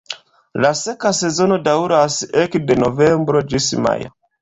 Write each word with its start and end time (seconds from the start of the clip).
La 0.65 0.71
seka 0.79 1.11
sezono 1.17 1.61
daŭras 1.69 2.19
ekde 2.47 2.81
novembro 2.83 3.47
ĝis 3.55 3.73
majo. 3.89 4.15